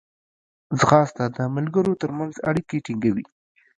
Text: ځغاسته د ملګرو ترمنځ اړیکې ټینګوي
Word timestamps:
ځغاسته 0.79 1.23
د 1.35 1.37
ملګرو 1.55 1.99
ترمنځ 2.01 2.33
اړیکې 2.49 2.77
ټینګوي 2.85 3.25